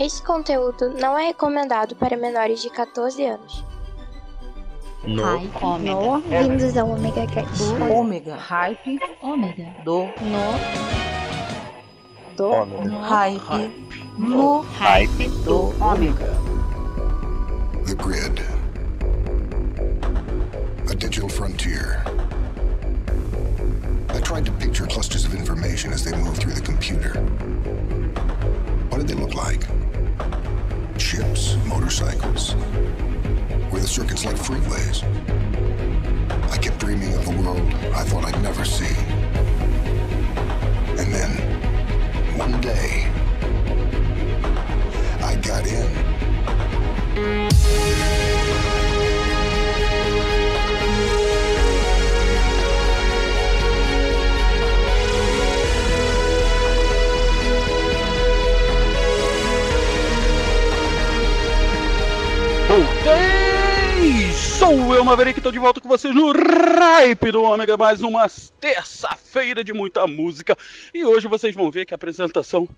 Este 0.00 0.22
conteúdo 0.22 0.94
não 0.98 1.18
é 1.18 1.26
recomendado 1.26 1.94
para 1.94 2.16
menores 2.16 2.62
de 2.62 2.70
14 2.70 3.22
anos. 3.22 3.62
No. 5.04 5.22
Hype. 5.22 5.84
No. 5.84 6.22
Bem-vindos 6.22 6.74
ao 6.78 6.88
Omega 6.88 7.26
Cast. 7.26 7.62
Ômega. 7.92 8.34
Hype. 8.34 8.98
Ômega. 9.20 9.66
Do. 9.84 10.04
No. 10.04 10.56
Do. 12.34 12.50
Ômega. 12.50 12.96
Hype. 13.02 13.88
No. 14.16 14.60
Hype. 14.62 15.28
Do. 15.44 15.74
Ômega. 15.84 16.32
The 17.84 17.94
Grid. 17.94 18.40
A 20.90 20.94
digital 20.94 21.28
frontier. 21.28 22.02
I 24.08 24.20
tried 24.22 24.46
to 24.46 24.52
picture 24.52 24.86
clusters 24.86 25.26
of 25.26 25.34
information 25.34 25.92
as 25.92 26.02
they 26.04 26.16
move 26.16 26.38
through 26.38 26.54
the 26.54 26.62
computer. 26.62 27.20
What 28.88 29.06
did 29.06 29.08
they 29.08 29.14
look 29.14 29.34
like? 29.34 29.66
Ships, 31.00 31.56
motorcycles? 31.66 32.54
where 33.70 33.80
the 33.80 33.88
circuits 33.88 34.24
like 34.24 34.36
freeways? 34.36 35.02
I 36.52 36.58
kept 36.58 36.78
dreaming 36.78 37.14
of 37.14 37.26
a 37.26 37.30
world 37.42 37.74
I 37.94 38.04
thought 38.04 38.26
I'd 38.26 38.40
never 38.42 38.64
see. 38.64 38.94
And 41.00 41.12
then, 41.12 41.30
one 42.38 42.60
day, 42.60 43.10
I 45.24 45.34
got 45.36 45.66
in. 45.66 45.90
Sou 64.60 64.94
eu, 64.94 65.02
Maverick, 65.02 65.40
tô 65.40 65.50
de 65.50 65.58
volta 65.58 65.80
com 65.80 65.88
vocês 65.88 66.14
no 66.14 66.32
Hype 66.32 67.32
do 67.32 67.42
Ômega, 67.42 67.78
mais 67.78 68.02
uma 68.02 68.26
terça-feira 68.60 69.64
de 69.64 69.72
muita 69.72 70.06
música. 70.06 70.54
E 70.92 71.02
hoje 71.02 71.26
vocês 71.26 71.54
vão 71.54 71.70
ver 71.70 71.86
que 71.86 71.94
a 71.94 71.96
apresentação 71.96 72.68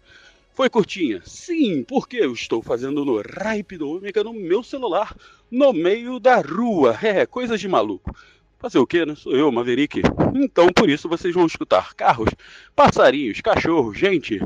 foi 0.55 0.70
curtinha. 0.70 1.20
Sim, 1.24 1.83
porque 1.83 2.19
eu 2.19 2.33
estou 2.33 2.62
fazendo 2.62 3.05
no 3.05 3.20
Hype 3.20 3.77
do 3.77 3.91
Ômega 3.91 4.22
no 4.22 4.33
meu 4.33 4.62
celular, 4.62 5.12
no 5.50 5.72
meio 5.72 6.20
da 6.20 6.41
rua. 6.41 6.97
É, 7.02 7.27
coisas 7.27 7.58
de 7.61 7.66
maluco. 7.66 8.14
Fazer 8.61 8.78
o 8.78 8.86
quê, 8.86 9.05
né? 9.05 9.17
Sou 9.17 9.33
eu, 9.33 9.50
Maverick. 9.50 10.02
Então, 10.36 10.69
por 10.69 10.89
isso, 10.89 11.08
vocês 11.08 11.34
vão 11.34 11.46
escutar 11.46 11.94
carros, 11.94 12.30
passarinhos, 12.77 13.41
cachorros, 13.41 13.98
gente, 13.98 14.41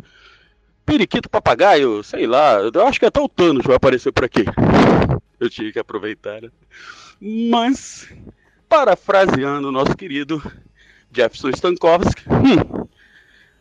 periquito, 0.87 1.29
papagaio, 1.29 2.03
sei 2.03 2.27
lá. 2.27 2.55
Eu 2.61 2.87
acho 2.87 2.99
que 2.99 3.05
até 3.05 3.21
o 3.21 3.29
Thanos 3.29 3.67
vai 3.67 3.77
aparecer 3.77 4.11
por 4.11 4.25
aqui. 4.25 4.47
Eu 5.39 5.51
tinha 5.51 5.71
que 5.71 5.79
aproveitar, 5.79 6.41
né? 6.41 6.49
Mas, 7.21 8.09
parafraseando 8.69 9.69
o 9.69 9.73
nosso 9.73 9.97
querido 9.97 10.43
Jefferson 11.13 11.51
Stankowski, 11.51 12.23
hum, 12.29 12.87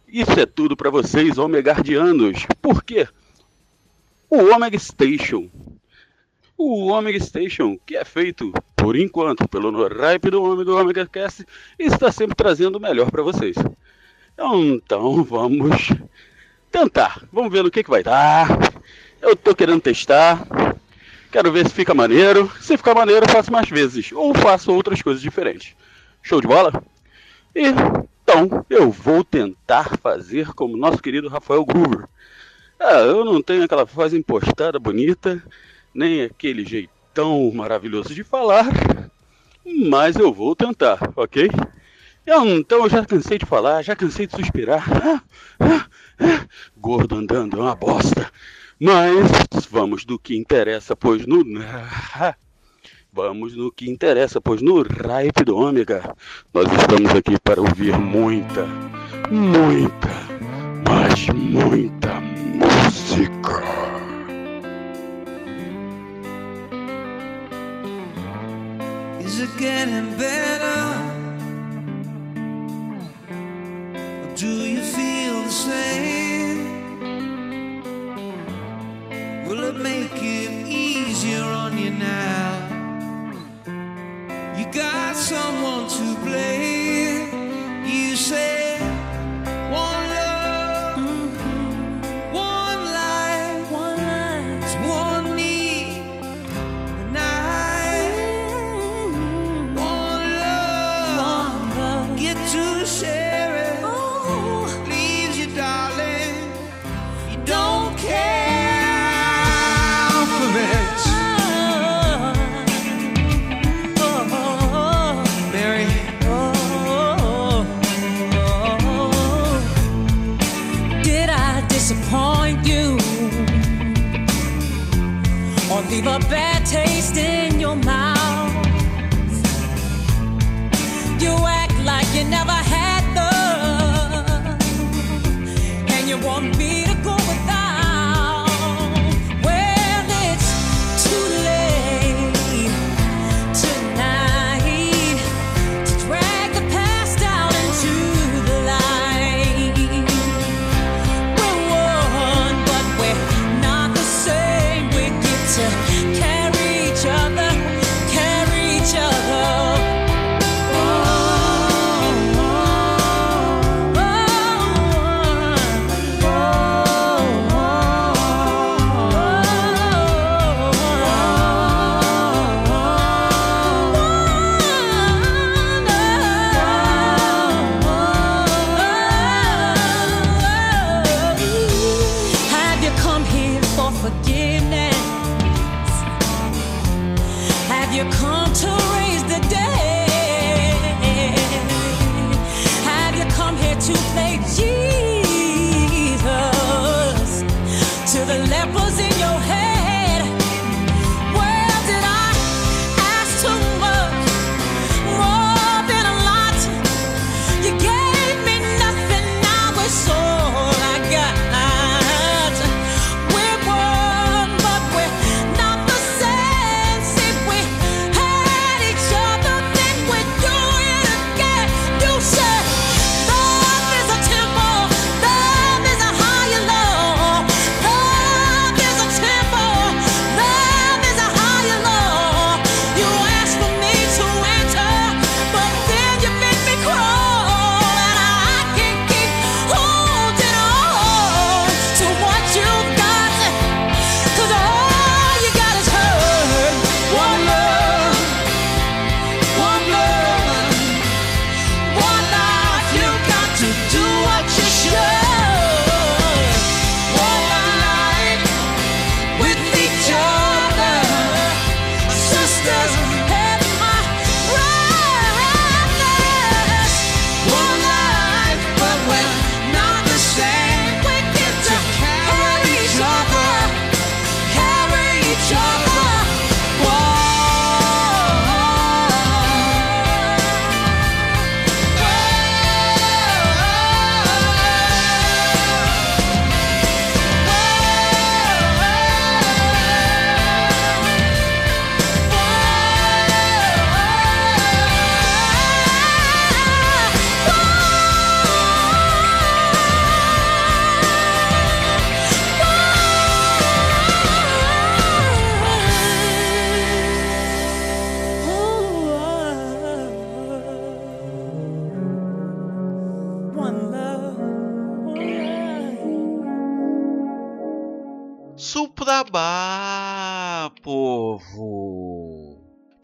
isso 0.07 0.39
é 0.39 0.45
tudo 0.45 0.75
para 0.75 0.89
vocês, 0.89 1.37
omegardianos. 1.37 2.45
Por 2.61 2.83
quê? 2.83 3.07
O 4.29 4.53
Omega 4.53 4.77
Station. 4.77 5.49
O 6.57 6.87
Omega 6.87 7.19
Station, 7.19 7.77
que 7.85 7.95
é 7.95 8.05
feito, 8.05 8.51
por 8.75 8.95
enquanto, 8.95 9.47
pelo 9.47 9.71
Norripe 9.71 10.29
do 10.29 10.41
Omega 10.43 10.73
Omega 10.73 11.07
Cast, 11.07 11.45
está 11.77 12.11
sempre 12.11 12.35
trazendo 12.35 12.77
o 12.77 12.81
melhor 12.81 13.11
para 13.11 13.23
vocês. 13.23 13.55
Então, 14.33 15.23
vamos 15.23 15.89
tentar. 16.71 17.25
Vamos 17.31 17.51
ver 17.51 17.63
no 17.63 17.71
que, 17.71 17.83
que 17.83 17.89
vai 17.89 18.03
dar. 18.03 18.47
Eu 19.21 19.35
tô 19.35 19.55
querendo 19.55 19.81
testar. 19.81 20.45
Quero 21.36 21.52
ver 21.52 21.67
se 21.67 21.73
fica 21.73 21.94
maneiro. 21.94 22.50
Se 22.61 22.78
ficar 22.78 22.95
maneiro, 22.95 23.25
eu 23.25 23.30
faço 23.30 23.52
mais 23.52 23.67
vezes. 23.67 24.09
Ou 24.13 24.34
faço 24.34 24.72
outras 24.72 25.01
coisas 25.01 25.22
diferentes. 25.22 25.75
Show 26.23 26.40
de 26.40 26.47
bola? 26.47 26.81
Então, 27.53 28.66
eu 28.69 28.90
vou 28.90 29.22
tentar 29.22 29.97
fazer 29.97 30.53
como 30.53 30.78
nosso 30.78 31.00
querido 31.00 31.28
Rafael 31.28 31.66
Groover. 31.66 32.07
Ah, 32.79 33.01
eu 33.01 33.25
não 33.25 33.41
tenho 33.41 33.66
aquela 33.66 33.84
voz 33.84 34.13
impostada 34.13 34.79
bonita, 34.79 35.44
nem 35.94 36.22
aquele 36.22 36.63
jeitão 36.63 37.51
maravilhoso 37.53 38.16
de 38.16 38.24
falar, 38.24 38.68
mas 39.66 40.16
eu 40.16 40.31
vou 40.31 40.56
tentar, 40.56 40.97
ok? 41.18 41.50
Então 42.25 42.84
eu 42.84 42.90
já 42.90 43.06
cansei 43.06 43.38
de 43.38 43.45
falar, 43.45 43.81
já 43.81 43.94
cansei 43.94 44.25
de 44.25 44.38
suspirar. 44.38 44.85
Ah, 44.90 45.22
ah, 45.59 45.85
ah. 46.18 46.45
Gordo 46.78 47.18
andando 47.18 47.57
é 47.57 47.62
uma 47.62 47.75
bosta. 47.75 48.31
Mas 48.80 49.66
vamos 49.72 50.03
do 50.03 50.19
que 50.19 50.36
interessa, 50.36 50.96
pois 50.96 51.25
no. 51.25 51.44
Vamos 53.13 53.56
no 53.56 53.72
que 53.72 53.90
interessa, 53.90 54.41
pois 54.41 54.62
no 54.62 54.81
Ripe 54.81 55.46
do 55.46 55.56
Ômega 55.56 56.13
nós 56.53 56.68
estamos 56.69 57.12
aqui 57.12 57.40
para 57.40 57.62
ouvir 57.62 57.97
muita, 57.97 58.66
muita, 59.31 60.09
mas 60.86 61.25
muita 61.30 62.19
música. 62.19 63.63
Is 69.24 69.40
it 69.40 69.50
getting 69.57 70.13
better? 70.18 70.66
Or 74.25 74.36
do 74.36 74.46
you 74.46 74.81
feel 74.81 75.42
the 75.44 75.50
same? 75.50 76.44
Will 79.55 79.69
it 79.69 79.77
make 79.77 80.11
it 80.16 80.67
easier 80.67 81.41
on 81.43 81.77
you 81.77 81.91
now? 81.91 82.51
You 84.57 84.66
got 84.69 85.16
someone 85.16 85.88
to 85.88 86.25
blame. 86.25 86.64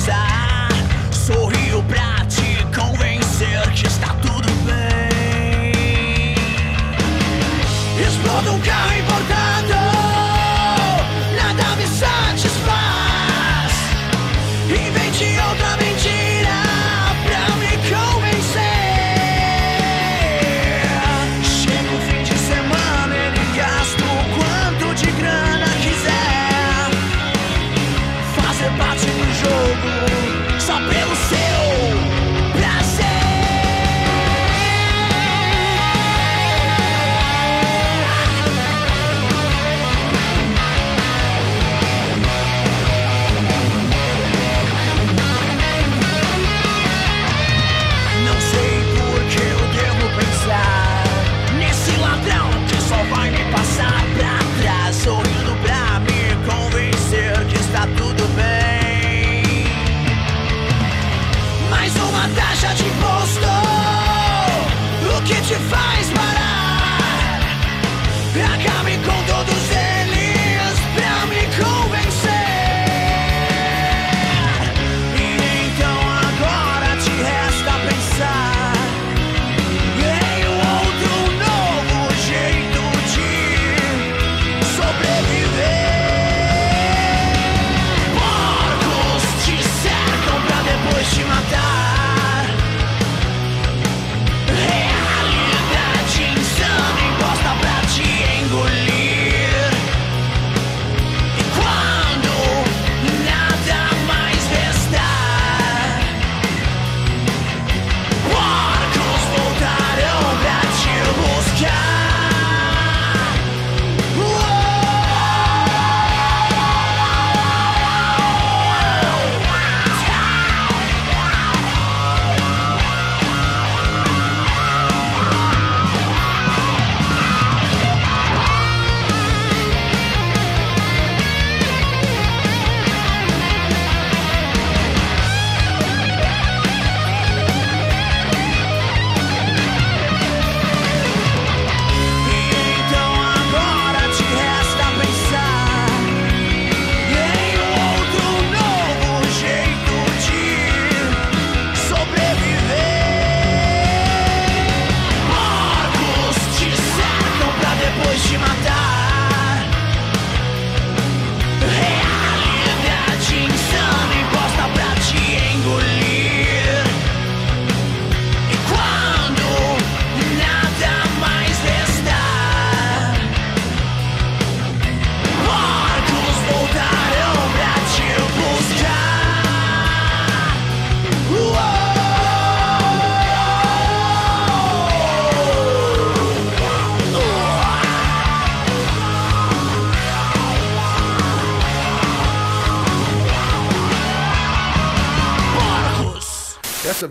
side. 0.00 0.39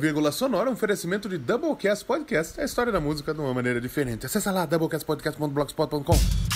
Vírgula 0.09 0.31
Sonora, 0.31 0.71
um 0.71 0.73
oferecimento 0.73 1.29
de 1.29 1.37
Doublecast 1.37 2.03
Podcast, 2.03 2.59
a 2.59 2.63
história 2.63 2.91
da 2.91 2.99
música 2.99 3.31
de 3.31 3.39
uma 3.39 3.53
maneira 3.53 3.79
diferente. 3.79 4.25
Acesse 4.25 4.49
lá, 4.49 4.65
doublecastpodcast.blogspot.com. 4.65 6.48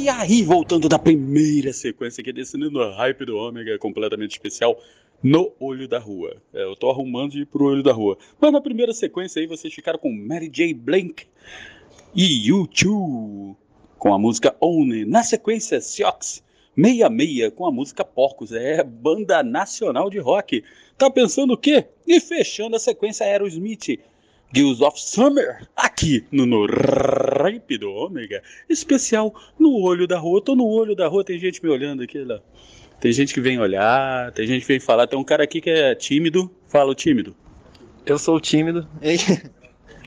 E 0.00 0.08
aí, 0.08 0.42
voltando 0.42 0.88
da 0.88 0.98
primeira 0.98 1.74
sequência 1.74 2.22
aqui, 2.22 2.32
descendo 2.32 2.70
no 2.70 2.90
hype 2.90 3.26
do 3.26 3.36
Ômega, 3.36 3.78
completamente 3.78 4.30
especial, 4.30 4.82
no 5.22 5.52
Olho 5.60 5.86
da 5.86 5.98
Rua. 5.98 6.40
É, 6.54 6.62
eu 6.62 6.74
tô 6.74 6.88
arrumando 6.88 7.32
de 7.32 7.42
ir 7.42 7.44
pro 7.44 7.66
Olho 7.66 7.82
da 7.82 7.92
Rua. 7.92 8.16
Mas 8.40 8.50
na 8.50 8.62
primeira 8.62 8.94
sequência 8.94 9.40
aí, 9.40 9.46
vocês 9.46 9.74
ficaram 9.74 9.98
com 9.98 10.10
Mary 10.10 10.48
J. 10.48 10.72
Blank 10.72 11.26
e 12.14 12.50
U2 12.50 13.54
com 13.98 14.14
a 14.14 14.18
música 14.18 14.56
One. 14.58 15.04
Na 15.04 15.22
sequência, 15.22 15.82
Siox 15.82 16.42
66 16.74 17.52
com 17.54 17.66
a 17.66 17.70
música 17.70 18.02
Porcos. 18.02 18.52
É 18.52 18.82
banda 18.82 19.42
nacional 19.42 20.08
de 20.08 20.18
rock. 20.18 20.64
Tá 20.96 21.10
pensando 21.10 21.52
o 21.52 21.58
quê? 21.58 21.84
E 22.06 22.18
fechando 22.20 22.74
a 22.74 22.78
sequência, 22.78 23.26
Aerosmith. 23.26 24.00
Guilds 24.52 24.80
of 24.80 25.00
Summer, 25.00 25.68
aqui 25.76 26.24
no, 26.32 26.44
no 26.44 26.66
Rape 27.42 27.78
do 27.78 27.90
Ômega, 27.90 28.42
especial 28.68 29.34
no 29.58 29.80
olho 29.80 30.06
da 30.06 30.18
rua. 30.18 30.38
Eu 30.38 30.42
tô 30.42 30.54
no 30.54 30.66
olho 30.66 30.94
da 30.94 31.08
rua, 31.08 31.24
tem 31.24 31.38
gente 31.38 31.62
me 31.62 31.70
olhando 31.70 32.02
aqui, 32.02 32.22
lá. 32.22 32.40
Tem 33.00 33.12
gente 33.12 33.32
que 33.32 33.40
vem 33.40 33.58
olhar, 33.58 34.30
tem 34.32 34.46
gente 34.46 34.62
que 34.62 34.68
vem 34.68 34.80
falar. 34.80 35.06
Tem 35.06 35.18
um 35.18 35.24
cara 35.24 35.44
aqui 35.44 35.60
que 35.60 35.70
é 35.70 35.94
tímido. 35.94 36.50
Fala 36.68 36.90
o 36.90 36.94
tímido. 36.94 37.34
Eu 38.04 38.18
sou 38.18 38.36
o 38.36 38.40
tímido. 38.40 38.86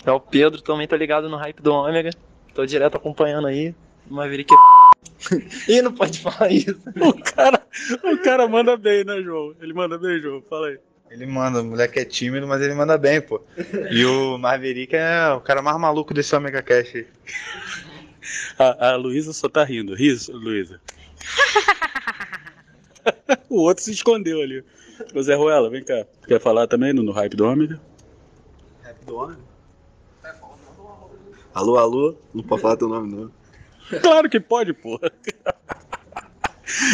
É 0.05 0.11
o 0.11 0.19
Pedro, 0.19 0.61
também 0.61 0.87
tô 0.87 0.95
ligado 0.95 1.29
no 1.29 1.37
hype 1.37 1.61
do 1.61 1.73
Ômega. 1.73 2.11
Tô 2.53 2.65
direto 2.65 2.97
acompanhando 2.97 3.47
aí. 3.47 3.73
Maverick 4.07 4.53
é. 4.53 4.57
Ih, 5.71 5.81
não 5.81 5.93
pode 5.93 6.19
falar 6.19 6.51
isso. 6.51 6.77
O 7.01 7.13
cara, 7.23 7.65
o 8.03 8.17
cara 8.17 8.47
manda 8.47 8.75
bem, 8.75 9.03
né, 9.03 9.21
João? 9.21 9.55
Ele 9.61 9.73
manda 9.73 9.97
bem, 9.97 10.19
João. 10.19 10.41
Fala 10.49 10.67
aí. 10.67 10.79
Ele 11.13 11.27
manda, 11.27 11.61
o 11.61 11.63
moleque 11.63 11.99
é 11.99 12.05
tímido, 12.05 12.47
mas 12.47 12.59
ele 12.59 12.73
manda 12.73 12.97
bem, 12.97 13.21
pô. 13.21 13.39
E 13.91 14.03
o 14.03 14.35
Maverick 14.39 14.95
é 14.95 15.29
o 15.29 15.39
cara 15.39 15.61
mais 15.61 15.79
maluco 15.79 16.11
desse 16.11 16.35
Omega 16.35 16.63
Cash 16.63 16.95
aí. 16.95 17.07
A, 18.57 18.89
a 18.89 18.95
Luísa 18.95 19.31
só 19.31 19.47
tá 19.47 19.63
rindo. 19.63 19.93
Ris, 19.93 20.27
Luísa. 20.27 20.81
o 23.47 23.61
outro 23.61 23.83
se 23.83 23.91
escondeu 23.91 24.41
ali. 24.41 24.63
Ô 25.13 25.21
Zé 25.21 25.35
Ruela, 25.35 25.69
vem 25.69 25.83
cá. 25.83 26.03
Quer 26.27 26.41
falar 26.41 26.65
também 26.65 26.93
no, 26.93 27.03
no 27.03 27.11
hype 27.11 27.35
do 27.35 27.45
Ômega? 27.45 27.79
Hype 28.81 29.05
do 29.05 29.15
Ômega? 29.15 29.41
Alô, 31.53 31.77
alô? 31.77 32.15
Não 32.33 32.43
pode 32.43 32.63
falar 32.63 32.77
teu 32.77 32.89
nome, 32.89 33.15
não. 33.15 33.99
Claro 34.01 34.27
que 34.27 34.39
pode, 34.39 34.73
porra. 34.73 35.11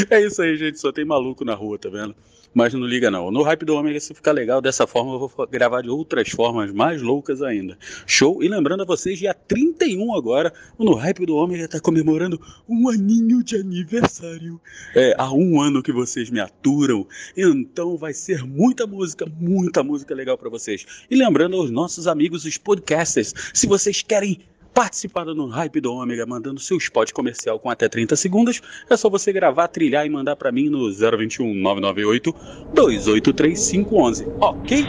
É 0.09 0.19
isso 0.19 0.41
aí, 0.41 0.57
gente. 0.57 0.77
Só 0.77 0.91
tem 0.91 1.05
maluco 1.05 1.45
na 1.45 1.55
rua, 1.55 1.79
tá 1.79 1.87
vendo? 1.87 2.13
Mas 2.53 2.73
não 2.73 2.85
liga 2.85 3.11
não. 3.11 3.29
No 3.29 3.43
hype 3.43 3.63
do 3.63 3.75
Ômega, 3.75 3.99
se 3.99 4.13
ficar 4.13 4.31
legal 4.31 4.61
dessa 4.61 4.87
forma, 4.87 5.13
eu 5.13 5.19
vou 5.19 5.47
gravar 5.47 5.81
de 5.81 5.89
outras 5.89 6.29
formas 6.29 6.71
mais 6.71 7.01
loucas 7.01 7.41
ainda. 7.41 7.77
Show? 8.07 8.43
E 8.43 8.47
lembrando 8.47 8.81
a 8.81 8.85
vocês, 8.85 9.19
dia 9.19 9.33
31 9.33 10.15
agora, 10.15 10.51
o 10.77 10.83
No 10.83 10.95
Hype 10.95 11.25
do 11.25 11.35
Ômega 11.35 11.67
tá 11.67 11.79
comemorando 11.79 12.41
um 12.67 12.89
aninho 12.89 13.43
de 13.43 13.55
aniversário. 13.55 14.59
É, 14.95 15.13
há 15.17 15.31
um 15.31 15.61
ano 15.61 15.83
que 15.83 15.91
vocês 15.91 16.29
me 16.29 16.39
aturam. 16.39 17.07
Então 17.37 17.97
vai 17.97 18.13
ser 18.13 18.43
muita 18.43 18.87
música, 18.87 19.25
muita 19.39 19.83
música 19.83 20.15
legal 20.15 20.37
para 20.37 20.49
vocês. 20.49 20.85
E 21.09 21.15
lembrando 21.15 21.55
aos 21.55 21.69
nossos 21.69 22.07
amigos, 22.07 22.45
os 22.45 22.57
podcasters, 22.57 23.33
se 23.53 23.67
vocês 23.67 24.01
querem 24.01 24.39
participar 24.79 25.25
do 25.25 25.45
Hype 25.47 25.81
do 25.81 25.93
Ômega, 25.93 26.25
mandando 26.25 26.57
seu 26.57 26.77
spot 26.77 27.11
comercial 27.11 27.59
com 27.59 27.69
até 27.69 27.89
30 27.89 28.15
segundos, 28.15 28.61
é 28.89 28.95
só 28.95 29.09
você 29.09 29.33
gravar, 29.33 29.67
trilhar 29.67 30.05
e 30.05 30.09
mandar 30.09 30.37
para 30.37 30.53
mim 30.53 30.69
no 30.69 30.89
021 30.89 31.53
998 31.53 32.33
283511, 32.73 34.25
ok? 34.39 34.85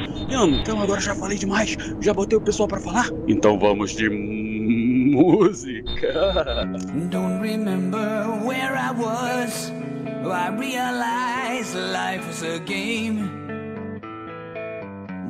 Então 0.61 0.81
agora 0.81 1.01
já 1.01 1.13
falei 1.17 1.37
demais, 1.37 1.77
já 2.01 2.15
botei 2.15 2.39
o 2.39 2.41
pessoal 2.41 2.69
para 2.69 2.79
falar, 2.79 3.11
então 3.27 3.59
vamos 3.59 3.91
de 3.91 4.09
música. 5.11 6.13
Don't 7.11 7.43
remember 7.43 8.29
where 8.45 8.77
I 8.77 8.93
was. 8.93 9.73
I 10.25 10.51
realized 10.51 11.75
life 11.75 12.25
was 12.29 12.45
a 12.45 12.61
game. 12.61 13.29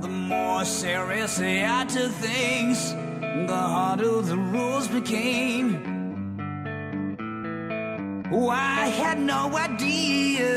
The 0.03 0.09
more 0.09 0.67
serious 0.67 1.41
I 1.41 1.87
took 1.87 2.13
things, 2.13 2.95
the 3.47 3.57
harder 3.57 4.23
the 4.23 4.37
rules 4.37 4.89
became. 4.89 5.69
Oh, 8.33 8.49
I 8.49 8.87
had 8.89 9.19
no 9.21 9.57
idea 9.57 10.49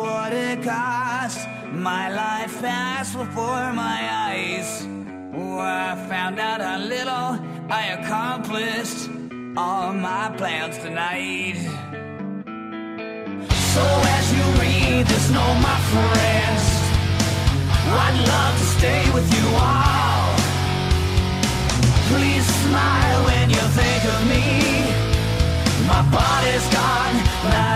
what 0.00 0.32
it 0.32 0.62
cost. 0.62 1.46
My 1.72 2.08
life 2.08 2.60
passed 2.60 3.16
before 3.16 3.72
my 3.72 4.00
eyes. 4.28 4.86
Oh, 5.34 5.58
I 5.58 5.94
found 6.08 6.38
out 6.38 6.60
how 6.60 6.78
little 6.78 7.38
I 7.70 7.82
accomplished. 7.98 9.10
All 9.56 9.92
my 9.92 10.34
plans 10.36 10.78
tonight. 10.78 11.56
So 13.74 13.84
as 14.16 14.26
you 14.36 14.44
read 14.62 15.06
this 15.06 15.30
note, 15.30 15.58
my 15.70 15.78
friends, 15.92 16.64
I'd 18.04 18.18
love 18.28 18.58
to 18.58 18.66
stay 18.78 19.10
with 19.12 19.28
you 19.34 19.56
all. 19.56 20.25
Please 22.08 22.46
smile 22.46 23.24
when 23.24 23.50
you 23.50 23.64
think 23.78 24.04
of 24.14 24.20
me. 24.28 24.44
My 25.88 26.02
body's 26.10 26.66
gone, 26.72 27.75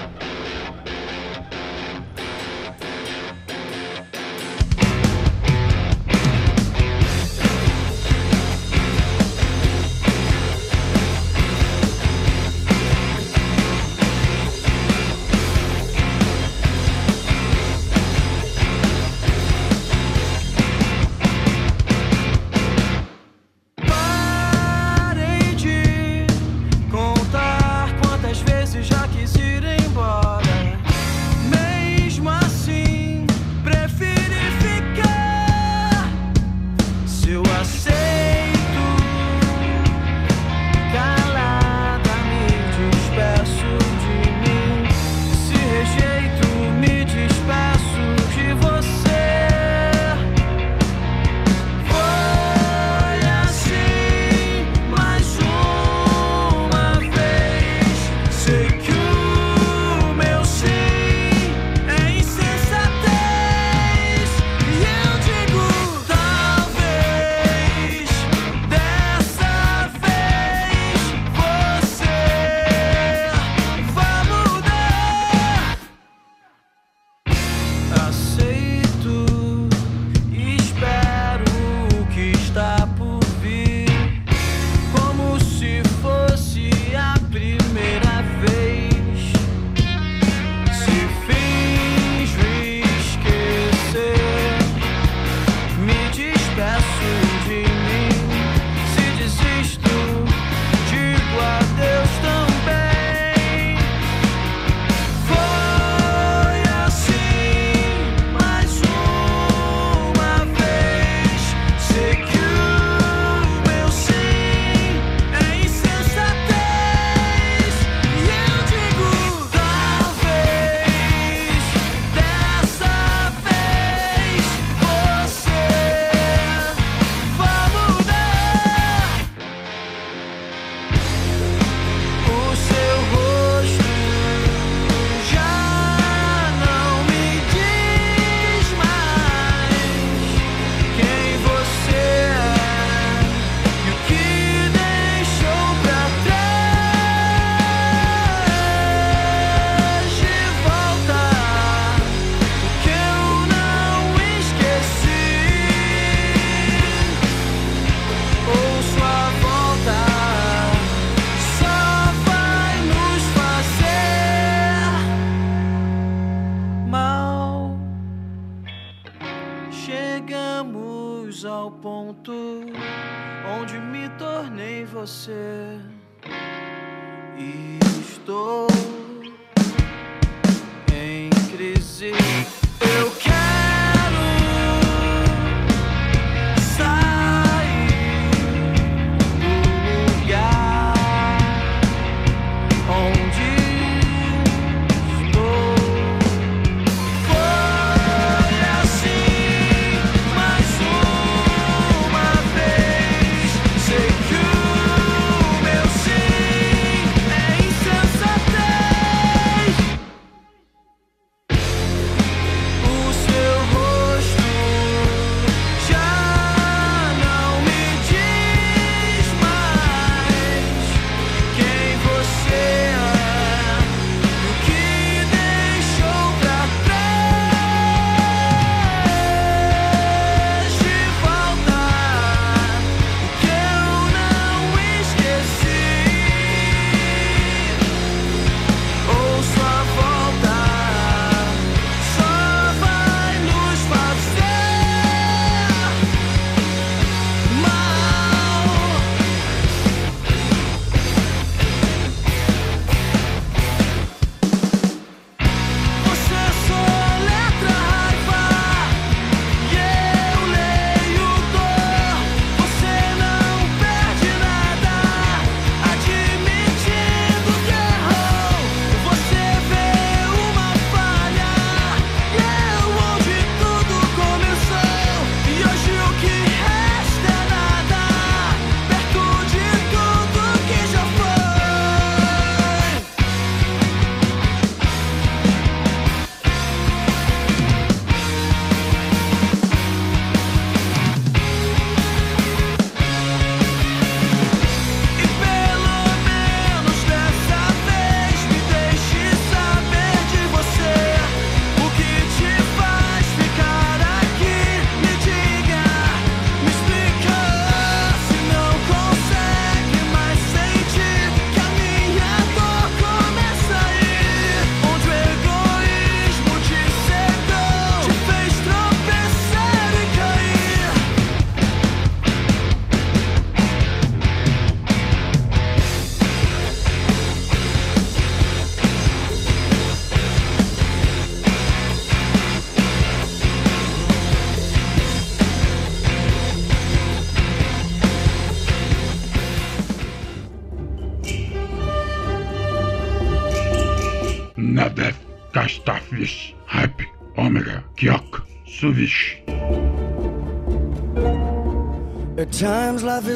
music 182.01 182.60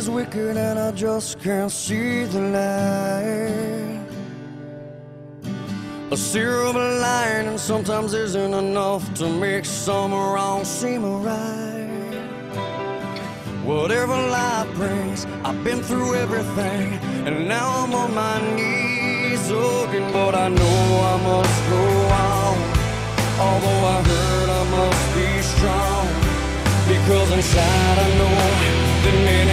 is 0.05 0.09
wicked 0.09 0.57
and 0.57 0.77
I 0.77 0.91
just 0.91 1.39
can't 1.39 1.71
see 1.71 2.25
the 2.25 2.41
light. 2.57 4.01
A 6.11 6.17
silver 6.17 6.87
lining 7.01 7.57
sometimes 7.57 8.13
isn't 8.13 8.53
enough 8.53 9.03
to 9.15 9.27
make 9.27 9.65
some 9.65 10.11
wrong 10.13 10.63
seem 10.63 11.03
right. 11.23 12.21
Whatever 13.63 14.15
life 14.29 14.71
brings, 14.75 15.25
I've 15.43 15.63
been 15.63 15.81
through 15.81 16.13
everything, 16.15 16.85
and 17.25 17.47
now 17.47 17.67
I'm 17.81 17.93
on 17.95 18.13
my 18.13 18.37
knees 18.55 19.49
looking, 19.49 20.11
but 20.11 20.35
I 20.35 20.49
know 20.49 20.79
I 21.13 21.15
must 21.29 21.57
go 21.73 21.83
on. 22.29 22.55
Although 23.45 23.83
I 23.95 23.99
hurt, 24.09 24.49
I 24.61 24.63
must 24.77 25.05
be 25.17 25.29
strong. 25.53 26.05
Because 26.93 27.31
inside 27.31 27.97
I 28.05 28.09
know 28.19 28.35
that 29.03 29.44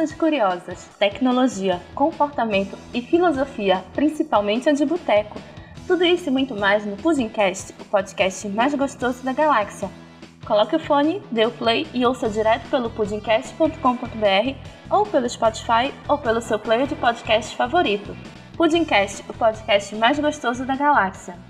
Informações 0.00 0.14
curiosas, 0.14 0.88
tecnologia, 0.98 1.78
comportamento 1.94 2.74
e 2.94 3.02
filosofia, 3.02 3.84
principalmente 3.92 4.66
a 4.66 4.72
de 4.72 4.86
boteco. 4.86 5.38
Tudo 5.86 6.04
isso 6.04 6.30
e 6.30 6.32
muito 6.32 6.58
mais 6.58 6.86
no 6.86 6.96
Pudimcast, 6.96 7.74
o 7.78 7.84
podcast 7.84 8.48
mais 8.48 8.74
gostoso 8.74 9.22
da 9.22 9.34
galáxia. 9.34 9.90
Coloque 10.46 10.74
o 10.74 10.80
fone, 10.80 11.20
dê 11.30 11.44
o 11.44 11.50
play 11.50 11.86
e 11.92 12.06
ouça 12.06 12.30
direto 12.30 12.66
pelo 12.70 12.88
pudimcast.com.br 12.88 14.56
ou 14.88 15.04
pelo 15.04 15.28
Spotify 15.28 15.92
ou 16.08 16.16
pelo 16.16 16.40
seu 16.40 16.58
player 16.58 16.86
de 16.86 16.96
podcast 16.96 17.54
favorito. 17.54 18.16
Pudimcast, 18.56 19.22
o 19.28 19.34
podcast 19.34 19.94
mais 19.96 20.18
gostoso 20.18 20.64
da 20.64 20.76
galáxia. 20.76 21.49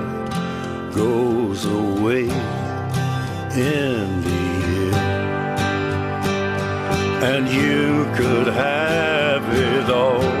goes 0.93 1.65
away 1.65 2.23
in 3.55 4.21
the 4.23 4.31
end. 4.31 4.95
And 7.23 7.47
you 7.47 8.05
could 8.15 8.47
have 8.47 9.43
it 9.53 9.89
all. 9.89 10.40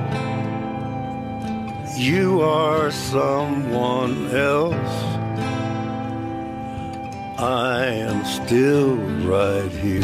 You 2.01 2.41
are 2.41 2.89
someone 2.89 4.35
else. 4.35 4.95
I 7.37 7.85
am 7.85 8.25
still 8.25 8.95
right 9.29 9.71
here. 9.71 10.03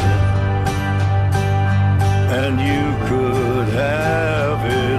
And 2.38 2.60
you 2.60 2.86
could 3.08 3.68
have 3.74 4.64
it 4.64 4.97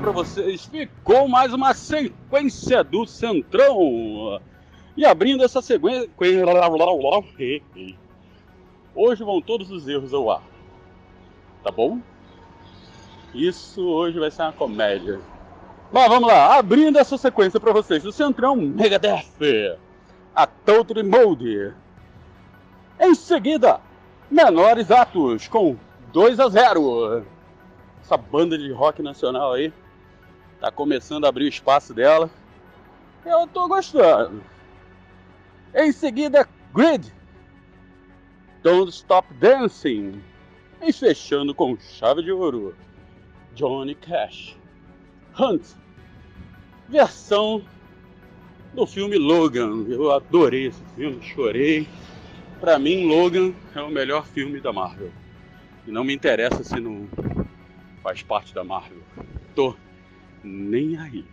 Pra 0.00 0.12
vocês, 0.12 0.64
ficou 0.64 1.28
mais 1.28 1.52
uma 1.52 1.74
sequência 1.74 2.82
do 2.82 3.04
Centrão. 3.04 4.40
E 4.96 5.04
abrindo 5.04 5.44
essa 5.44 5.60
sequência. 5.60 6.08
Hoje 8.94 9.22
vão 9.22 9.42
todos 9.42 9.70
os 9.70 9.86
erros 9.86 10.14
ao 10.14 10.30
ar. 10.30 10.42
Tá 11.62 11.70
bom? 11.70 12.00
Isso 13.34 13.82
hoje 13.86 14.18
vai 14.18 14.30
ser 14.30 14.42
uma 14.42 14.52
comédia. 14.52 15.20
Mas 15.92 16.08
vamos 16.08 16.28
lá, 16.28 16.56
abrindo 16.56 16.98
essa 16.98 17.18
sequência 17.18 17.60
pra 17.60 17.72
vocês 17.72 18.02
do 18.02 18.10
Centrão 18.10 18.56
Megadeth, 18.56 19.76
a 20.34 20.46
Totally 20.46 21.02
Mode. 21.02 21.74
Em 22.98 23.14
seguida, 23.14 23.80
Menores 24.30 24.90
Atos 24.90 25.46
com 25.46 25.76
2 26.10 26.40
a 26.40 26.48
0 26.48 27.22
essa 28.00 28.16
banda 28.16 28.56
de 28.56 28.72
rock 28.72 29.02
nacional 29.02 29.52
aí 29.52 29.70
tá 30.60 30.70
começando 30.70 31.24
a 31.24 31.28
abrir 31.28 31.46
o 31.46 31.48
espaço 31.48 31.94
dela. 31.94 32.30
Eu 33.24 33.46
tô 33.46 33.66
gostando. 33.66 34.42
Em 35.74 35.90
seguida, 35.92 36.48
Grid. 36.74 37.12
Don't 38.62 38.90
Stop 38.90 39.32
Dancing. 39.34 40.22
E 40.82 40.92
fechando 40.92 41.54
com 41.54 41.76
chave 41.78 42.22
de 42.22 42.32
ouro, 42.32 42.74
Johnny 43.54 43.94
Cash. 43.94 44.56
Hunt. 45.38 45.62
Versão 46.88 47.64
do 48.74 48.86
filme 48.86 49.18
Logan. 49.18 49.86
Eu 49.88 50.10
adorei 50.10 50.66
esse 50.66 50.82
filme, 50.96 51.22
chorei. 51.22 51.88
Pra 52.60 52.78
mim, 52.78 53.06
Logan 53.06 53.54
é 53.74 53.80
o 53.80 53.90
melhor 53.90 54.26
filme 54.26 54.60
da 54.60 54.72
Marvel. 54.72 55.10
E 55.86 55.90
não 55.90 56.04
me 56.04 56.14
interessa 56.14 56.62
se 56.62 56.78
não 56.78 57.08
faz 58.02 58.22
parte 58.22 58.54
da 58.54 58.64
Marvel. 58.64 58.98
Tô 59.54 59.74
nem 60.42 60.96
aí. 60.96 61.24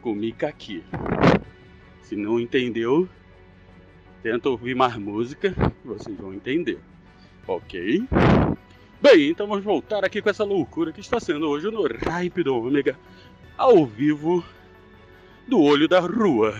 Comica 0.00 0.48
aqui. 0.48 0.84
Se 2.02 2.14
não 2.14 2.38
entendeu, 2.38 3.08
tenta 4.22 4.48
ouvir 4.48 4.74
mais 4.74 4.96
música, 4.96 5.54
vocês 5.84 6.16
vão 6.16 6.32
entender. 6.32 6.78
Ok? 7.46 8.04
Bem, 9.00 9.30
então 9.30 9.46
vamos 9.46 9.64
voltar 9.64 10.04
aqui 10.04 10.22
com 10.22 10.30
essa 10.30 10.44
loucura 10.44 10.92
que 10.92 11.00
está 11.00 11.20
sendo 11.20 11.48
hoje 11.48 11.70
no 11.70 11.86
Hype 11.86 12.42
do 12.42 12.56
Ômega, 12.56 12.98
ao 13.56 13.84
vivo, 13.84 14.44
do 15.46 15.60
olho 15.60 15.88
da 15.88 16.00
rua. 16.00 16.54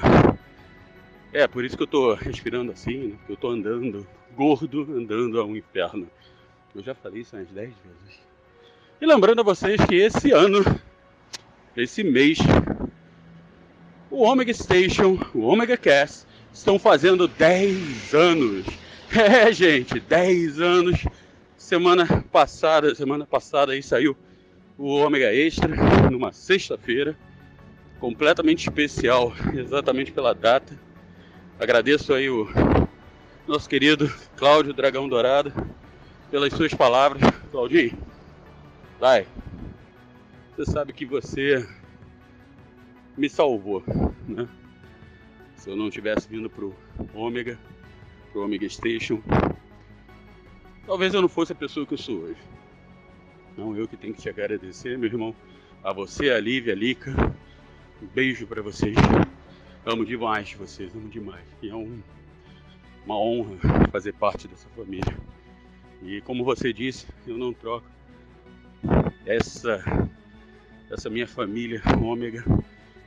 É, 1.33 1.47
por 1.47 1.65
isso 1.65 1.77
que 1.77 1.83
eu 1.83 1.89
tô 1.89 2.15
respirando 2.15 2.73
assim, 2.73 3.09
né? 3.09 3.17
Porque 3.19 3.33
eu 3.33 3.37
tô 3.37 3.49
andando 3.51 4.07
gordo, 4.37 4.83
andando 4.83 5.41
ao 5.41 5.57
inferno. 5.57 6.09
Eu 6.75 6.83
já 6.83 6.95
falei 6.95 7.23
isso 7.23 7.35
umas 7.35 7.49
10 7.49 7.69
vezes. 7.69 8.21
E 9.01 9.07
lembrando 9.07 9.41
a 9.41 9.45
vocês 9.45 9.85
que 9.85 9.95
esse 9.95 10.31
ano, 10.31 10.63
esse 11.77 12.03
mês, 12.03 12.39
o 14.11 14.23
Omega 14.23 14.53
Station, 14.53 15.19
o 15.35 15.41
Omega 15.41 15.77
Cast, 15.77 16.27
estão 16.53 16.79
fazendo 16.79 17.29
10 17.29 18.15
anos. 18.15 18.67
É, 19.09 19.53
gente, 19.53 20.01
10 20.01 20.61
anos. 20.61 21.07
Semana 21.57 22.25
passada, 22.31 22.93
semana 22.93 23.25
passada 23.25 23.73
aí 23.73 23.81
saiu 23.81 24.17
o 24.77 24.89
Ômega 24.89 25.33
Extra, 25.33 25.75
numa 26.11 26.33
sexta-feira, 26.33 27.17
completamente 27.99 28.69
especial, 28.69 29.33
exatamente 29.55 30.13
pela 30.13 30.35
data. 30.35 30.79
Agradeço 31.59 32.13
aí 32.13 32.29
o 32.29 32.47
nosso 33.47 33.69
querido 33.69 34.13
Cláudio 34.37 34.75
Dragão 34.75 35.09
Dourado 35.09 35.53
pelas 36.31 36.53
suas 36.53 36.75
palavras. 36.75 37.23
Claudinho, 37.51 37.97
vai. 39.01 39.27
Você 40.57 40.73
sabe 40.73 40.95
que 40.95 41.05
você 41.05 41.69
me 43.15 43.29
salvou, 43.29 43.85
né? 44.27 44.49
Se 45.55 45.69
eu 45.69 45.77
não 45.77 45.91
tivesse 45.91 46.27
vindo 46.27 46.49
pro 46.49 46.75
Ômega, 47.13 47.59
pro 48.33 48.43
Omega 48.43 48.67
Station, 48.67 49.23
talvez 50.87 51.13
eu 51.13 51.21
não 51.21 51.29
fosse 51.29 51.53
a 51.53 51.55
pessoa 51.55 51.85
que 51.85 51.93
eu 51.93 51.99
sou 51.99 52.21
hoje. 52.21 52.41
Não, 53.55 53.77
eu 53.77 53.87
que 53.87 53.99
tenho 53.99 54.15
que 54.15 54.23
te 54.23 54.31
agradecer, 54.31 54.97
meu 54.97 55.11
irmão. 55.11 55.37
A 55.85 55.93
você, 55.93 56.31
a 56.31 56.41
Lívia, 56.41 56.73
a 56.73 56.77
Lica. 56.77 57.13
Um 58.03 58.07
beijo 58.07 58.47
para 58.47 58.63
vocês. 58.63 58.97
Amo 59.85 60.07
demais 60.07 60.55
vocês, 60.55 60.91
amo 60.95 61.11
demais. 61.11 61.45
E 61.61 61.69
é 61.69 61.75
um, 61.75 62.01
uma 63.05 63.19
honra 63.21 63.59
fazer 63.93 64.15
parte 64.15 64.49
dessa 64.49 64.69
família. 64.71 65.19
E 66.03 66.23
como 66.23 66.45
você 66.45 66.73
disse, 66.73 67.07
eu 67.27 67.37
não 67.37 67.53
troco 67.53 67.87
essa, 69.27 69.83
essa 70.91 71.11
minha 71.11 71.27
família 71.27 71.83
ômega. 72.03 72.45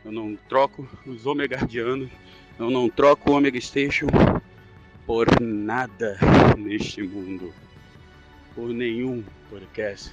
Eu 0.03 0.11
não 0.11 0.35
troco 0.47 0.87
os 1.05 1.25
omegardianos. 1.25 2.09
Eu 2.57 2.69
não 2.69 2.89
troco 2.89 3.31
o 3.31 3.35
Omega 3.35 3.59
Station 3.59 4.07
por 5.05 5.27
nada 5.41 6.17
neste 6.57 7.01
mundo. 7.01 7.53
Por 8.55 8.69
nenhum 8.69 9.23
podcast 9.49 10.11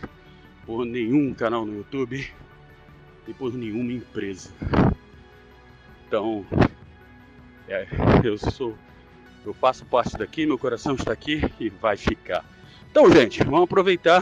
por 0.66 0.84
nenhum 0.84 1.32
canal 1.32 1.64
no 1.64 1.76
YouTube 1.76 2.28
e 3.26 3.32
por 3.32 3.54
nenhuma 3.54 3.92
empresa. 3.92 4.50
Então, 6.06 6.44
é, 7.68 7.86
eu 8.24 8.36
sou, 8.36 8.76
eu 9.44 9.54
faço 9.54 9.84
parte 9.86 10.18
daqui, 10.18 10.44
meu 10.44 10.58
coração 10.58 10.96
está 10.96 11.12
aqui 11.12 11.40
e 11.60 11.70
vai 11.70 11.96
ficar. 11.96 12.44
Então, 12.90 13.10
gente, 13.12 13.42
vamos 13.44 13.62
aproveitar. 13.62 14.20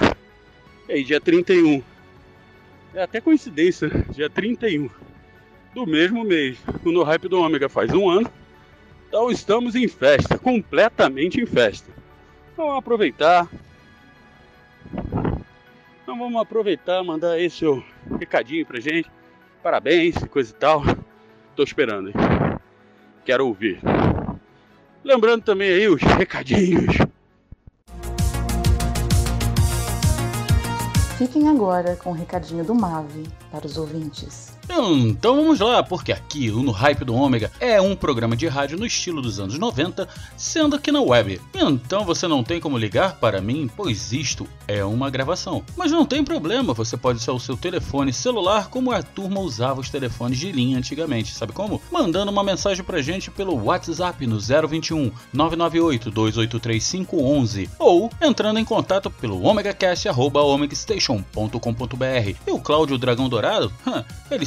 E 0.88 1.02
dia 1.02 1.20
31. 1.20 1.82
É 2.94 3.02
até 3.02 3.20
coincidência, 3.20 3.88
né? 3.88 4.04
dia 4.10 4.30
31 4.30 4.88
do 5.74 5.86
mesmo 5.86 6.24
mês. 6.24 6.58
O 6.84 6.92
No 6.92 7.02
Hype 7.02 7.28
do 7.28 7.40
Ômega 7.40 7.68
faz 7.68 7.92
um 7.92 8.08
ano. 8.08 8.30
Então 9.08 9.30
estamos 9.30 9.74
em 9.74 9.88
festa, 9.88 10.38
completamente 10.38 11.40
em 11.40 11.46
festa. 11.46 11.90
Então 12.52 12.66
vamos 12.66 12.78
aproveitar, 12.78 13.48
então 16.14 16.18
vamos 16.18 16.40
aproveitar, 16.40 17.02
mandar 17.02 17.32
aí 17.32 17.50
seu 17.50 17.82
recadinho 18.20 18.64
pra 18.64 18.78
gente. 18.78 19.10
Parabéns, 19.62 20.16
coisa 20.30 20.52
e 20.52 20.54
tal. 20.54 20.82
Tô 21.56 21.64
esperando, 21.64 22.08
hein? 22.08 22.14
Quero 23.24 23.46
ouvir. 23.46 23.80
Lembrando 25.02 25.42
também 25.42 25.70
aí 25.70 25.88
os 25.88 26.00
recadinhos. 26.00 26.94
Fiquem 31.16 31.48
agora 31.48 31.94
com 31.94 32.10
o 32.10 32.12
recadinho 32.12 32.64
do 32.64 32.74
Mave 32.74 33.28
para 33.48 33.64
os 33.64 33.78
ouvintes. 33.78 34.52
Então 34.68 35.36
vamos 35.36 35.60
lá, 35.60 35.82
porque 35.82 36.12
aqui 36.12 36.50
o 36.50 36.62
No 36.62 36.72
Hype 36.72 37.04
do 37.04 37.14
Ômega 37.14 37.52
é 37.60 37.80
um 37.80 37.94
programa 37.94 38.36
de 38.36 38.46
rádio 38.46 38.78
no 38.78 38.86
estilo 38.86 39.22
dos 39.22 39.38
anos 39.38 39.58
90, 39.58 40.08
sendo 40.36 40.78
que 40.78 40.92
na 40.92 41.00
web. 41.00 41.40
Então 41.54 42.04
você 42.04 42.26
não 42.26 42.42
tem 42.42 42.60
como 42.60 42.78
ligar 42.78 43.16
para 43.16 43.40
mim, 43.40 43.70
pois 43.76 44.12
isto 44.12 44.48
é 44.66 44.84
uma 44.84 45.10
gravação. 45.10 45.62
Mas 45.76 45.92
não 45.92 46.06
tem 46.06 46.24
problema, 46.24 46.74
você 46.74 46.96
pode 46.96 47.18
usar 47.18 47.32
o 47.32 47.40
seu 47.40 47.56
telefone 47.56 48.12
celular 48.12 48.68
como 48.68 48.92
a 48.92 49.02
turma 49.02 49.40
usava 49.40 49.80
os 49.80 49.90
telefones 49.90 50.38
de 50.38 50.52
linha 50.52 50.78
antigamente, 50.78 51.34
sabe 51.34 51.52
como? 51.52 51.82
Mandando 51.90 52.30
uma 52.30 52.44
mensagem 52.44 52.84
pra 52.84 53.02
gente 53.02 53.30
pelo 53.30 53.64
WhatsApp 53.64 54.26
no 54.26 54.38
021 54.38 55.10
998 55.32 56.10
283 56.10 56.94
ou 57.78 58.10
entrando 58.20 58.58
em 58.58 58.64
contato 58.64 59.08
pelo 59.10 59.42
omegacast@omegastation.com.br. 59.44 62.36
E 62.46 62.50
o 62.50 62.58
Cláudio 62.58 62.98
Dragão 62.98 63.28
Dourado, 63.28 63.72
ele 64.30 64.46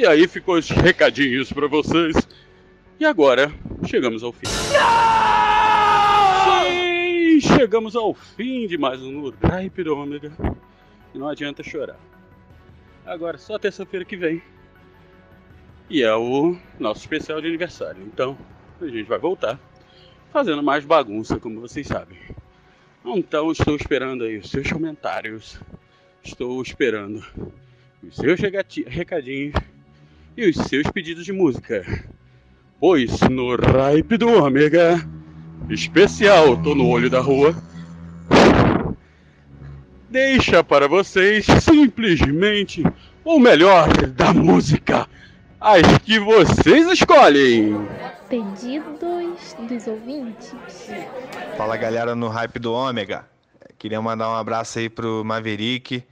E 0.00 0.06
aí 0.06 0.26
ficou 0.26 0.56
os 0.56 0.70
recadinhos 0.70 1.52
para 1.52 1.66
vocês. 1.68 2.16
E 2.98 3.04
agora 3.04 3.52
chegamos 3.86 4.22
ao 4.22 4.32
fim. 4.32 4.46
Sim, 6.46 7.38
chegamos 7.58 7.94
ao 7.94 8.14
fim 8.14 8.66
de 8.66 8.78
mais 8.78 9.02
um 9.02 9.12
No 9.12 9.34
Hype 9.46 9.84
do 9.84 9.94
Ômega. 9.94 10.32
E 11.14 11.18
não 11.18 11.28
adianta 11.28 11.62
chorar. 11.62 11.98
Agora 13.04 13.36
só 13.36 13.58
terça-feira 13.58 14.06
que 14.06 14.16
vem. 14.16 14.40
E 15.90 16.02
é 16.02 16.14
o 16.14 16.56
nosso 16.78 17.00
especial 17.00 17.38
de 17.42 17.48
aniversário. 17.48 18.02
Então 18.02 18.38
a 18.80 18.86
gente 18.86 19.06
vai 19.06 19.18
voltar 19.18 19.60
fazendo 20.32 20.62
mais 20.62 20.82
bagunça, 20.82 21.38
como 21.38 21.60
vocês 21.60 21.86
sabem. 21.86 22.16
Então 23.04 23.52
estou 23.52 23.76
esperando 23.76 24.24
aí 24.24 24.38
os 24.38 24.48
seus 24.48 24.72
comentários. 24.72 25.60
Estou 26.24 26.62
esperando 26.62 27.22
os 28.02 28.16
seus 28.16 28.40
recadinhos 28.40 29.52
e 30.40 30.50
os 30.50 30.56
seus 30.56 30.86
pedidos 30.90 31.24
de 31.24 31.32
música. 31.32 31.84
Pois 32.80 33.20
no 33.28 33.56
Hype 33.56 34.16
do 34.16 34.28
Ômega 34.28 35.06
especial 35.68 36.56
Tô 36.62 36.74
no 36.74 36.88
Olho 36.88 37.10
da 37.10 37.20
Rua 37.20 37.54
deixa 40.10 40.64
para 40.64 40.88
vocês 40.88 41.46
simplesmente 41.62 42.82
o 43.24 43.38
melhor 43.38 43.88
da 44.08 44.34
música, 44.34 45.08
as 45.60 45.98
que 45.98 46.18
vocês 46.18 46.90
escolhem. 46.90 47.86
Pedidos 48.28 49.54
dos 49.68 49.86
ouvintes. 49.86 50.54
Fala 51.56 51.76
galera 51.76 52.16
no 52.16 52.28
Hype 52.28 52.58
do 52.58 52.72
Ômega. 52.72 53.24
Queria 53.78 54.02
mandar 54.02 54.30
um 54.30 54.34
abraço 54.34 54.78
aí 54.78 54.88
pro 54.88 55.22
Maverick 55.24 56.02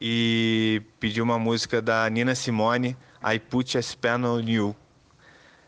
e 0.00 0.82
pedir 1.00 1.20
uma 1.20 1.38
música 1.38 1.82
da 1.82 2.08
Nina 2.08 2.34
Simone, 2.34 2.96
I 3.24 3.38
Put 3.38 3.76
a 3.78 3.82
Spell 3.82 4.24
on 4.24 4.40
You. 4.48 4.76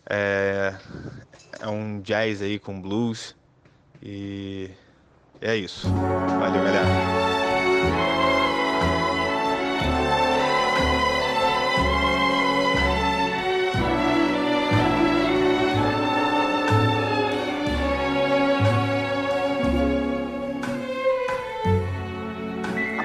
É, 0.08 0.74
é 1.60 1.68
um 1.68 2.00
jazz 2.00 2.42
aí 2.42 2.58
com 2.58 2.80
blues 2.80 3.34
e 4.02 4.70
é 5.40 5.56
isso. 5.56 5.88
Valeu, 5.88 6.62
galera. 6.62 6.84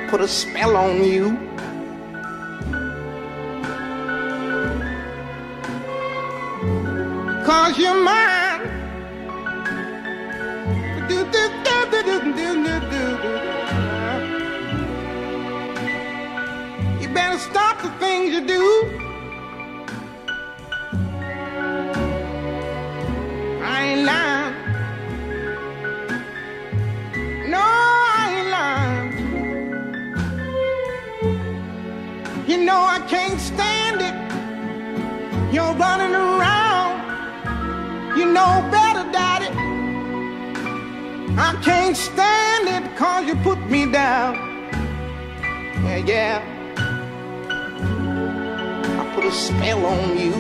Put 0.09 0.21
a 0.21 0.27
spell 0.27 0.75
on 0.75 1.03
you. 1.03 1.58
cause 7.49 7.79
you're 7.79 8.03
mine. 8.03 8.29
spell 49.49 49.85
on 49.85 50.17
you. 50.17 50.33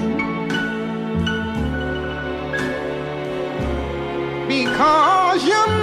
Because 4.47 5.43
you 5.45 5.78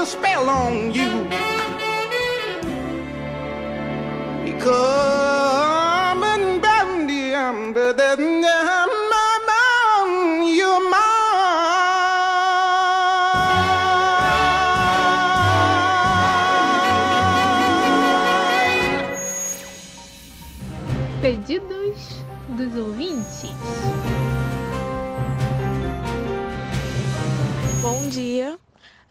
a 0.00 0.06
spell 0.06 0.48
on 0.48 0.94
you. 0.94 1.10
Because 4.44 5.09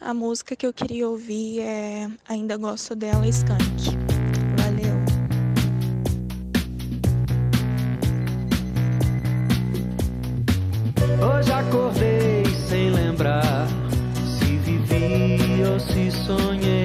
A 0.10 0.14
música 0.16 0.56
que 0.56 0.66
eu 0.66 0.74
queria 0.74 1.08
ouvir 1.08 1.60
é 1.60 2.10
Ainda 2.28 2.58
Gosto 2.58 2.96
Dela, 2.96 3.28
Skank. 3.28 3.62
Valeu! 4.58 4.96
Hoje 11.30 11.52
acordei 11.52 12.44
sem 12.68 12.90
lembrar 12.90 13.68
se 14.40 14.58
vivi 14.58 15.64
ou 15.72 15.80
se 15.80 16.10
sonhei. 16.26 16.79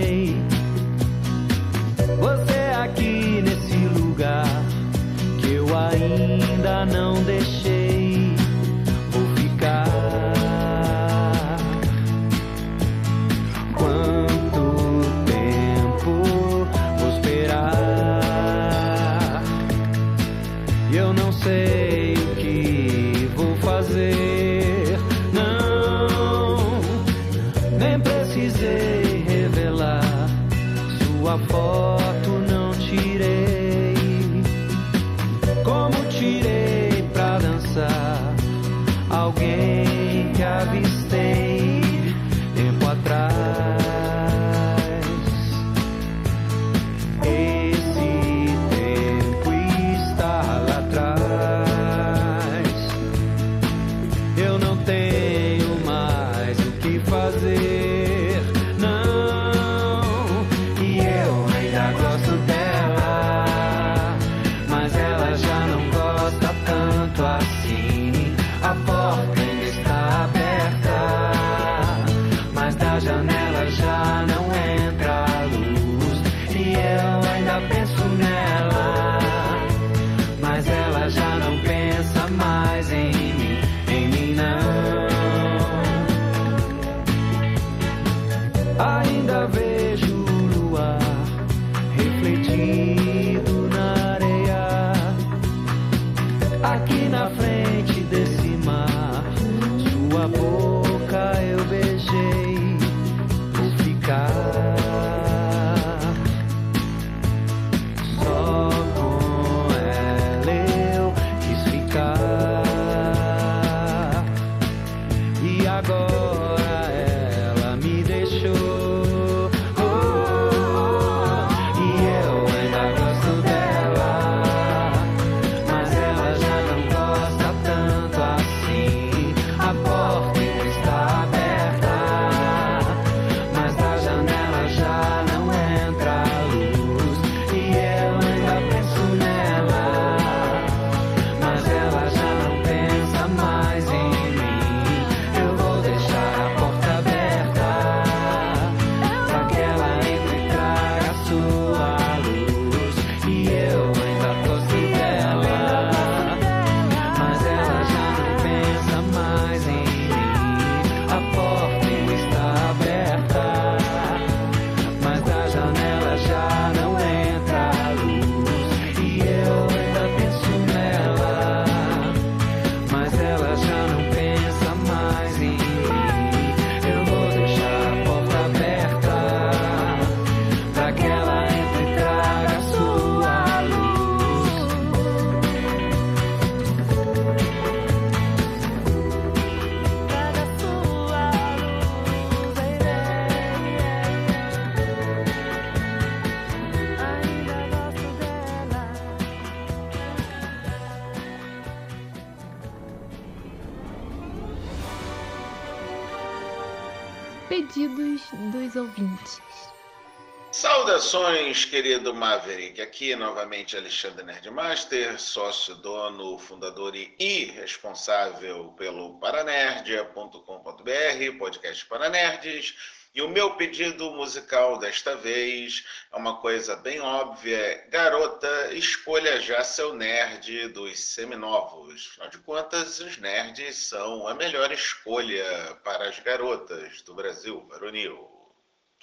Saudações, 211.54 211.64
querido 211.66 212.12
Maverick. 212.12 212.82
Aqui 212.82 213.14
novamente 213.14 213.76
Alexandre 213.76 214.24
Nerdmaster, 214.24 215.20
sócio, 215.20 215.76
dono, 215.76 216.36
fundador 216.36 216.96
e 216.96 217.44
responsável 217.44 218.74
pelo 218.76 219.20
paranerdia.com.br, 219.20 221.38
podcast 221.38 221.86
para 221.86 222.08
nerds. 222.08 222.74
E 223.14 223.22
o 223.22 223.28
meu 223.28 223.54
pedido 223.54 224.10
musical 224.10 224.78
desta 224.78 225.16
vez 225.16 225.84
é 226.12 226.16
uma 226.16 226.40
coisa 226.40 226.74
bem 226.74 227.00
óbvia. 227.00 227.86
Garota, 227.88 228.74
escolha 228.74 229.40
já 229.40 229.62
seu 229.62 229.94
nerd 229.94 230.68
dos 230.68 230.98
seminovos. 230.98 232.08
Afinal 232.10 232.30
de 232.30 232.38
contas, 232.38 232.98
os 232.98 233.16
nerds 233.18 233.76
são 233.76 234.26
a 234.26 234.34
melhor 234.34 234.72
escolha 234.72 235.78
para 235.84 236.08
as 236.08 236.18
garotas 236.18 237.02
do 237.02 237.14
Brasil 237.14 237.64
varonil. 237.68 238.28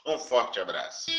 Um 0.06 0.18
forte 0.18 0.60
abraço. 0.60 1.12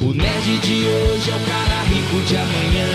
O 0.00 0.14
nerd 0.14 0.58
de 0.58 0.86
hoje 0.86 1.30
é 1.30 1.34
o 1.34 1.40
cara 1.40 1.82
rico 1.82 2.20
de 2.26 2.36
amanhã. 2.36 2.86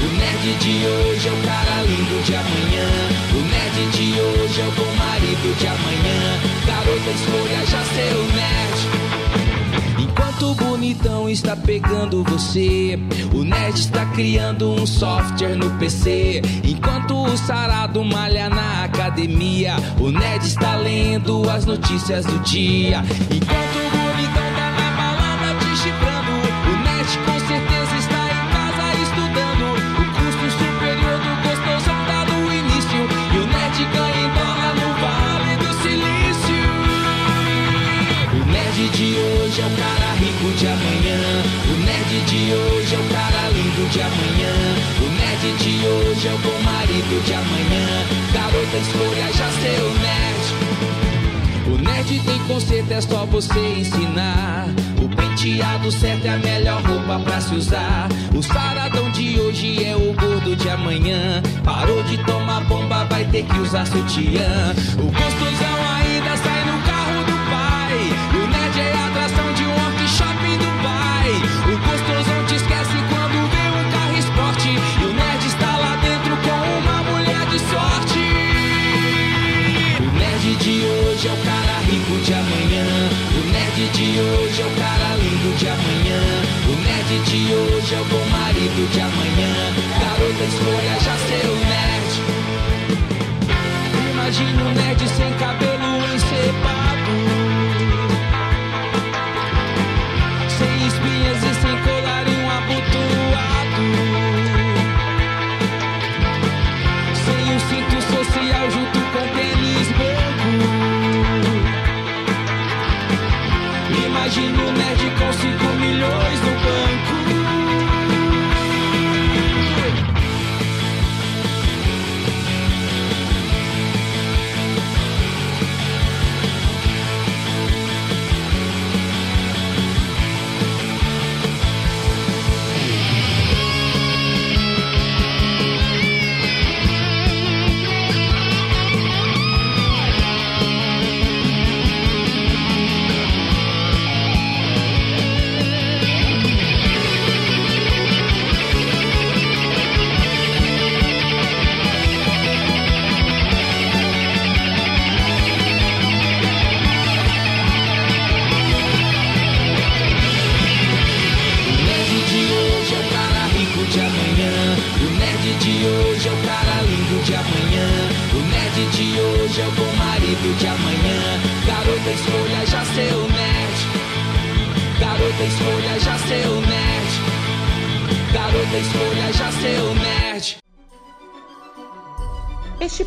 O 0.00 0.16
nerd 0.16 0.58
de 0.60 0.86
hoje 0.86 1.28
é 1.28 1.32
o 1.32 1.42
cara 1.44 1.82
lindo 1.82 2.22
de 2.24 2.34
amanhã. 2.36 2.88
O 3.32 3.40
nerd 3.50 3.90
de 3.90 4.20
hoje 4.20 4.60
é 4.60 4.64
o 4.64 4.72
bom 4.72 4.94
marido 4.94 5.58
de 5.58 5.66
amanhã. 5.66 6.40
Garota, 6.64 7.10
escolha 7.10 7.66
já 7.66 7.82
seu 7.82 8.24
nerd. 8.36 9.12
Enquanto 9.98 10.52
o 10.52 10.54
bonitão 10.54 11.28
está 11.28 11.56
pegando 11.56 12.22
você, 12.22 12.96
o 13.34 13.42
nerd 13.42 13.80
está 13.80 14.06
criando 14.06 14.70
um 14.70 14.86
software 14.86 15.56
no 15.56 15.68
PC. 15.78 16.42
Enquanto 16.62 17.24
o 17.24 17.36
sarado 17.36 18.04
malha 18.04 18.48
na 18.48 18.84
academia, 18.84 19.74
o 19.98 20.12
nerd 20.12 20.46
está 20.46 20.76
lendo 20.76 21.48
as 21.50 21.66
notícias 21.66 22.24
do 22.24 22.38
dia. 22.40 23.02
Enquanto 23.30 23.61
de 43.92 44.00
amanhã. 44.00 44.54
O 45.02 45.08
nerd 45.10 45.52
de 45.58 45.86
hoje 45.86 46.26
é 46.26 46.32
o 46.32 46.38
bom 46.38 46.62
marido 46.62 47.24
de 47.24 47.34
amanhã. 47.34 48.06
Garota, 48.32 48.76
escolha 48.78 49.32
já 49.34 49.50
seu 49.60 49.90
nerd. 50.00 50.42
O 51.66 51.78
nerd 51.82 52.20
tem 52.20 52.38
conceito, 52.46 52.90
é 52.90 53.00
só 53.02 53.26
você 53.26 53.60
ensinar. 53.60 54.68
O 54.98 55.08
penteado 55.14 55.92
certo 55.92 56.24
é 56.24 56.30
a 56.30 56.38
melhor 56.38 56.82
roupa 56.82 57.18
pra 57.22 57.40
se 57.42 57.54
usar. 57.54 58.08
O 58.34 58.42
saradão 58.42 59.10
de 59.10 59.38
hoje 59.38 59.84
é 59.84 59.94
o 59.94 60.14
gordo 60.14 60.56
de 60.56 60.70
amanhã. 60.70 61.42
Parou 61.62 62.02
de 62.04 62.16
tomar 62.24 62.64
bomba, 62.64 63.04
vai 63.04 63.26
ter 63.26 63.44
que 63.44 63.58
usar 63.58 63.86
sutiã. 63.86 64.74
O 64.94 65.04
gostosão 65.04 65.76
ainda 65.96 66.36
sai 66.38 66.64
no 66.64 66.81
nerd 83.82 83.92
de 83.94 84.20
hoje 84.20 84.62
é 84.62 84.66
o 84.66 84.70
cara 84.70 85.16
lindo 85.16 85.56
de 85.58 85.68
amanhã. 85.68 86.20
O 86.68 86.74
nerd 86.82 87.18
de 87.24 87.52
hoje 87.52 87.94
é 87.94 88.00
o 88.00 88.04
bom 88.04 88.24
marido 88.30 88.90
de 88.92 89.00
amanhã. 89.00 89.74
Garota, 89.98 90.44
escolha 90.44 91.00
já 91.00 91.16
seu 91.16 91.56
nerd. 91.56 92.12
Imagina 94.12 94.62
um 94.62 94.72
nerd 94.74 95.08
sem 95.08 95.32
cabelo 95.34 96.14
encepado. 96.14 96.72
Sem 96.72 96.81